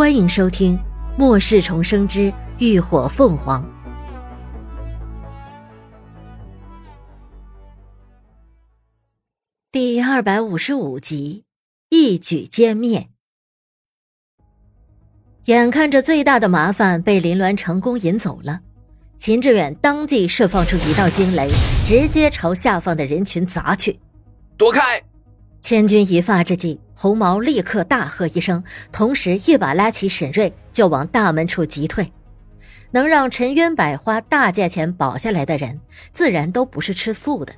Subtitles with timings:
[0.00, 0.78] 欢迎收听
[1.18, 3.62] 《末世重生之浴火凤凰》
[9.70, 11.44] 第二百五十五集，
[11.90, 13.10] 一举歼灭。
[15.44, 18.58] 眼看着最大的麻烦被林鸾成功引走了，
[19.18, 21.46] 秦志远当即释放出一道惊雷，
[21.84, 24.00] 直接朝下方的人群砸去。
[24.56, 24.80] 躲开！
[25.60, 32.10] 千钧一发之际，红毛立刻大喝一声，同时一把拉起沈瑞就往大门处急退。
[32.90, 35.78] 能让陈渊柏花大价钱保下来的人，
[36.12, 37.52] 自然都不是吃素的。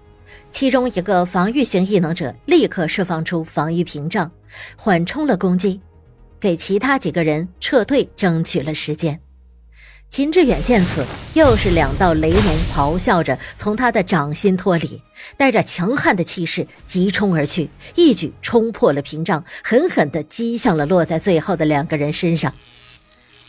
[0.51, 4.31] 其中一个防御型异能者立刻释放出防御屏障，
[4.77, 5.81] 缓冲了攻击，
[6.39, 9.19] 给其他几个人撤退争取了时间。
[10.13, 11.03] 秦志远见此，
[11.33, 12.43] 又是两道雷龙
[12.75, 15.03] 咆哮着从他的掌心脱离，
[15.39, 22.53] 带着强悍的气势急冲而去，一举冲破了屏障，狠狠地击向了落在最后的两个人身上。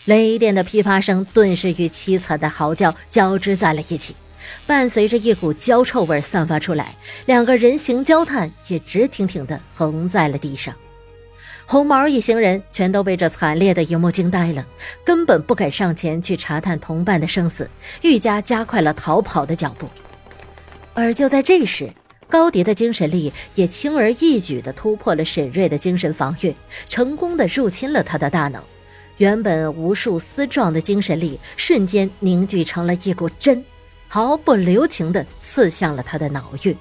[0.06, 4.16] 雷电的噼啪声顿时与凄惨的嚎叫交织在了一起，
[4.66, 10.74] 伴随着一股焦臭味散发出来，两个人形焦炭也直挺挺地横在了地上。
[11.66, 14.66] 红毛一行人全都被这惨烈的一幕惊呆了，
[15.04, 17.70] 根本不敢上前去查探同伴的生死，
[18.02, 19.88] 愈加加快了逃跑的脚步。
[20.94, 21.92] 而就在这时，
[22.30, 26.54] 高迪的精神力也轻而易举地突破了沈瑞的精神防御，
[26.90, 28.64] 成功地入侵了他的大脑。
[29.18, 33.64] 原本无数丝状的精神力瞬间凝聚成了一股针，
[34.08, 36.76] 毫不留情地刺向了他的脑域。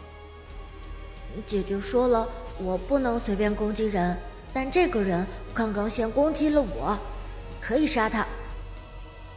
[1.46, 4.16] 姐姐说了，我不能随便攻击人。
[4.54, 6.98] 但这个人刚刚先攻击了我，
[7.60, 8.26] 可以杀他。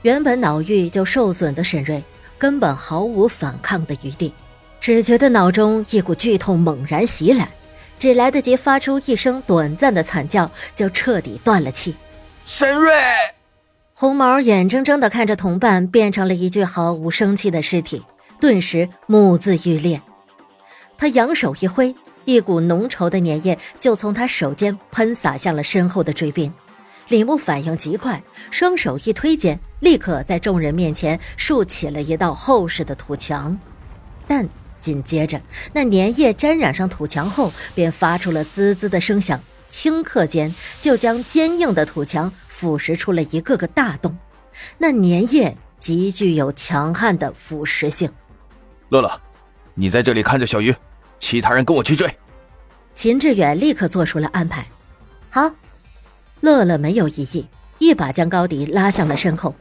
[0.01, 2.03] 原本脑域就受损的沈瑞
[2.37, 4.33] 根本毫无反抗的余地，
[4.79, 7.49] 只觉得脑中一股剧痛猛然袭来，
[7.97, 11.95] 只来得及发出一声短暂的惨叫，就彻底断了气。
[12.45, 12.93] 沈瑞，
[13.93, 18.03] 红毛眼睁睁的看着同伴变成了一具毫无生气的尸体，
[18.39, 20.01] 顿时目眦欲裂。
[20.97, 21.95] 他扬手一挥。
[22.25, 26.51] 一股浓稠的粘液就从他手间喷洒向了身后的追兵，
[27.07, 28.21] 李牧反应极快，
[28.51, 33.57] 双手一推间，立刻在众人面前竖起了一道厚实的土墙。
[34.27, 34.47] 但
[34.81, 35.39] 紧接着，
[35.71, 44.15] 那粘液沾染上土墙后，便发出了滋滋的声响，顷刻间就将坚硬的土墙腐蚀出了一个个大洞。
[44.77, 48.11] 那粘液极具有强悍的腐蚀性。
[48.89, 49.21] 乐乐，
[49.75, 50.73] 你在这里看着小鱼。
[51.19, 52.09] 其他人跟我去追。
[52.93, 54.65] 秦志远立刻做出了安排。
[55.29, 55.51] 好，
[56.39, 57.45] 乐乐没有异议，
[57.77, 59.53] 一把将高迪拉向了身后。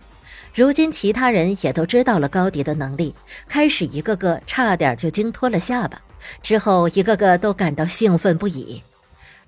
[0.55, 3.13] 如今其他人也都知道了高迪的能力，
[3.49, 6.01] 开始一个个差点就惊脱了下巴，
[6.41, 8.81] 之后一个个都感到兴奋不已。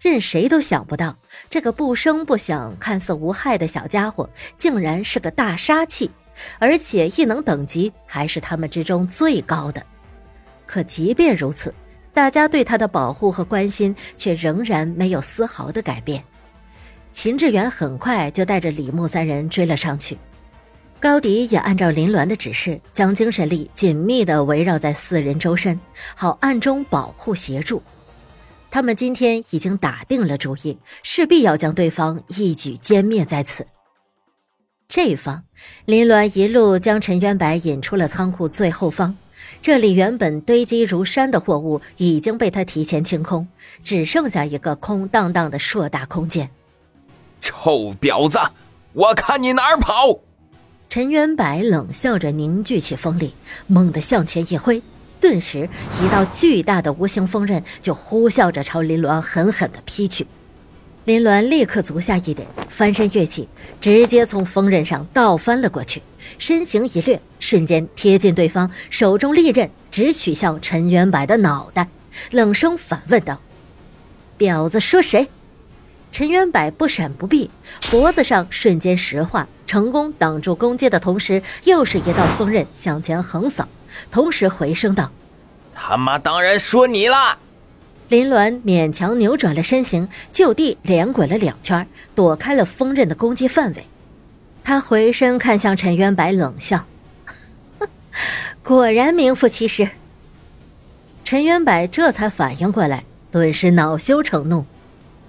[0.01, 1.17] 任谁都想不到，
[1.49, 6.11] 这个不声不响、看似无害的小家伙，竟然是个大杀器，
[6.59, 9.81] 而且异能等级还是他们之中最高的。
[10.67, 11.73] 可即便如此。
[12.17, 16.25] 大家对他的保护和关心却仍然没有丝毫的改变。
[17.13, 20.17] 秦志远很快就带着李牧三人追了上去，
[20.99, 25.79] 高迪也按照林鸾的指示，将精神力紧密地围绕在四人周身，
[26.15, 27.83] 好暗中保护协助。
[28.71, 33.67] 他们今天已经打定了主意，势必要将对方一举歼灭在此。
[34.89, 35.45] 这方，
[35.85, 39.15] 林鸾一路将陈渊白引出了仓库最后方。
[39.63, 43.47] 这里原本堆积如山的货物已经被他提前清空，
[43.83, 46.51] 只剩下一个空荡荡的硕大空间。
[47.41, 48.39] 臭婊子，
[48.93, 50.21] 我看你哪儿跑！
[50.89, 53.35] 陈元柏冷笑着凝聚起风力，
[53.67, 54.81] 猛地向前一挥，
[55.21, 55.69] 顿时
[56.01, 60.27] 一道巨大的无形风刃就呼啸着朝林鸾狠狠地劈去。
[61.05, 63.49] 林鸾立刻足下一点，翻身跃起，
[63.81, 66.03] 直接从风刃上倒翻了过去，
[66.39, 71.87] 身形一掠，瞬间贴近对方，手中利刃直取向陈元柏的脑袋，
[72.33, 73.41] 冷声反问道
[74.37, 75.29] ：“婊子说谁？”
[76.11, 77.49] 陈元柏不闪不避，
[77.89, 83.69] 脖子上瞬间石化，成功挡住攻击的同时，又是一道锋刃向前横扫，
[84.11, 85.13] 同时回声道
[85.73, 87.39] ：“他妈当然说你啦。”
[88.09, 93.87] 林鸾勉强扭转了身形，就地连滚了两圈，躲开了锋刃的攻击范围。
[94.65, 96.85] 他回身看向陈元白，冷笑
[98.63, 99.91] ：“果然名副其实。”
[101.25, 104.65] 陈元柏这才反应过来，顿时恼羞成怒：“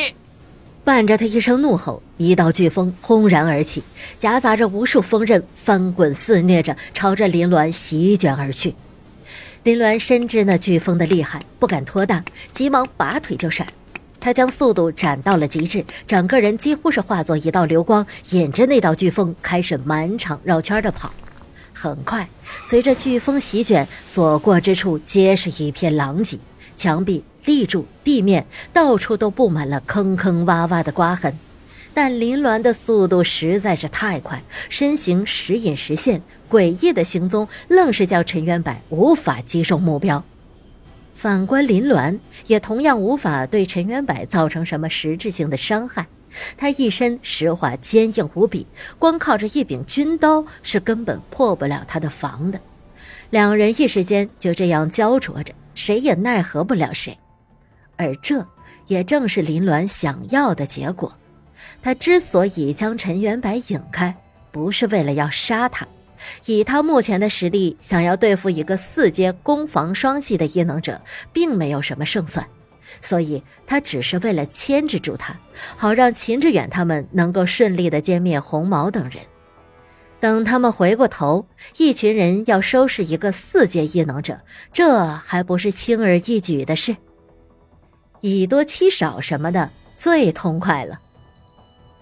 [0.84, 3.84] 伴着他一声怒吼，一道飓风轰然而起，
[4.18, 8.74] 夹杂着无数风刃翻滚肆虐着，朝着林鸾席卷而去。
[9.63, 13.68] 林鸾深知那飓风的厉害，不敢拖大，急忙拔腿就闪。
[14.19, 21.13] 他将速度斩到了极致，整个人几乎是化作一道流光，引着那道飓风开始满场绕圈的跑。
[21.81, 22.30] 很快，
[22.63, 26.38] 随着飓风席卷，所过之处皆是一片狼藉，
[26.78, 31.36] 墙壁、立柱、地面到处都布满了坑坑洼洼的刮痕。
[31.92, 40.24] 但林鸾的速度实在是太快，身形时隐时现，诡异的行踪愣是叫陈元柏无法击中目标。
[41.16, 46.06] 反观林鸾，也同样无法对陈元柏造成什么实质性的伤害。
[46.57, 48.66] 他一身石化坚硬无比，
[48.98, 52.60] 光靠着一柄军刀是根本破不了他的防的。
[53.30, 57.18] 两人一时间就这样焦灼着，谁也奈何不了谁。
[57.95, 58.45] 而这
[58.88, 61.16] 也正是林鸾想要的结果。
[61.81, 64.16] 他之所以将陈元白引开，
[64.51, 65.88] 不是为了要杀他。
[66.45, 71.01] 以他目前的实力，想要对付一个四阶攻防双系的异能者，
[71.34, 72.45] 并没有什么胜算。
[73.02, 75.40] 所以，他只是为了牵制住他，
[75.78, 79.24] 好让秦志远他们能够顺利的歼灭红毛等人。
[80.20, 81.48] 等他们回过头，
[81.78, 84.42] 一群人要收拾一个四阶异能者，
[84.72, 86.96] 这还不是轻而易举的事？
[88.20, 91.00] 以多欺少什么的，最痛快了。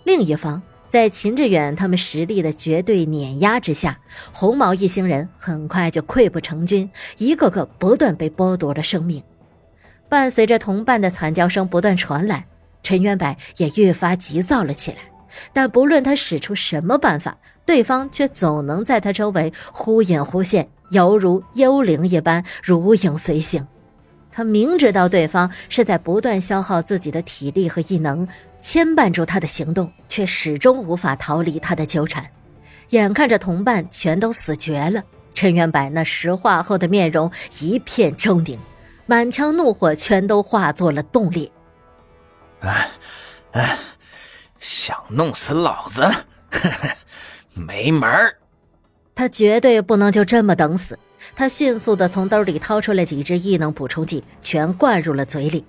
[0.03, 4.00] 另一方，在秦志远他们实力的绝对碾压之下，
[4.33, 6.89] 红毛一行人很快就溃不成军，
[7.19, 9.24] 一个个不断被剥夺了生命。
[10.09, 12.45] 伴随着同伴的惨叫声不断传来，
[12.81, 14.97] 陈元柏也越发急躁了起来。
[15.53, 23.65] 但不论他使出什么办法，对方却总能在他周围忽隐忽现，犹如幽灵一般如影随形。
[24.31, 28.27] 他明知道对方是在不断消耗自己的体力和异能，
[28.59, 32.25] 牵绊住他的行动，却始终无法逃离他的纠缠。
[32.89, 35.03] 眼看着同伴全都死绝了，
[35.35, 38.57] 陈元柏那石化后的面容一片狰狞。
[39.09, 41.51] 满腔怒火全都化作了动力。
[42.59, 42.91] 哎，
[43.53, 43.79] 哎，
[44.59, 46.07] 想弄死老子，
[47.56, 48.35] 没门儿！
[49.15, 51.00] 他绝对不能就这么等死。
[51.35, 55.65] 他迅速的从兜里掏出了几支异能补充剂，全灌入了嘴里。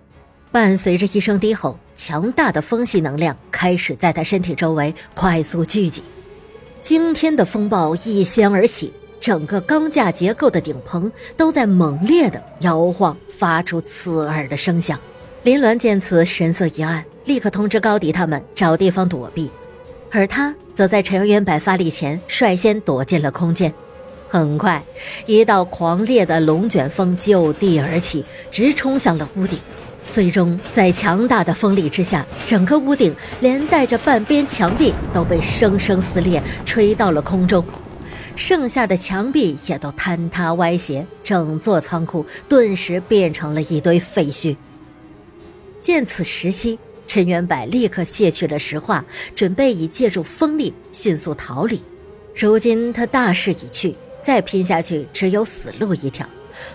[0.52, 6.04] 伴随着一声低吼，强大的风系能量开始在他身体周围快速聚集，
[6.78, 8.92] 惊天的风暴一掀而起。
[9.20, 14.98] 整个钢架结构的顶棚都在猛烈的摇晃，发出刺耳的声响。
[15.42, 19.50] 林鸾见此，神色一暗，立刻通知高迪他们找地方躲避，
[20.10, 23.72] 而他则在陈元柏发力前率先躲进了空间。
[24.28, 24.82] 很快，
[25.26, 29.58] 一道狂烈的龙卷风就地而起，直冲向了屋顶。
[30.10, 37.64] 最终，在强大的风力之下，整个屋顶连带着半边墙壁都被生生撕裂，吹到了空中。
[38.36, 44.56] 剩下的墙壁也都坍塌歪斜，整座仓库顿时变成了一堆废墟。
[45.80, 49.04] 见此时机，陈元柏立刻卸去了石化，
[49.34, 51.82] 准备以借助风力迅速逃离。
[52.34, 56.26] 如今他大势已去，再拼下去只有死路一条。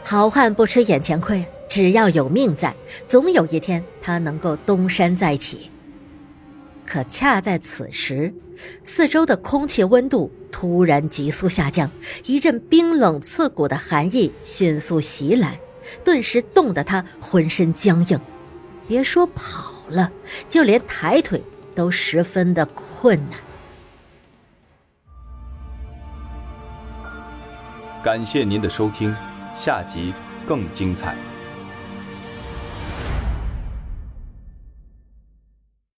[0.03, 2.73] 好汉不吃眼前亏，只要有命在，
[3.07, 5.69] 总有一天他能够东山再起。
[6.85, 8.33] 可恰在此时，
[8.83, 11.89] 四周的空气温度突然急速下降，
[12.25, 15.59] 一阵冰冷刺骨的寒意迅速袭来，
[16.03, 18.19] 顿时冻得他浑身僵硬。
[18.87, 20.11] 别说跑了，
[20.47, 21.41] 就连抬腿
[21.73, 23.39] 都十分的困难。
[28.03, 29.15] 感谢您的收听，
[29.55, 30.13] 下集
[30.45, 31.15] 更精彩。